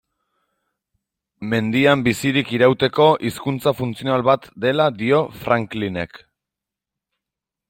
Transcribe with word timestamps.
Mendian 1.51 2.01
bizirik 2.07 2.49
irauteko 2.59 3.07
hizkuntza 3.29 3.77
funtzional 3.83 4.27
bat 4.31 4.51
dela 4.67 4.91
dio 5.03 5.23
Franklinek. 5.45 6.23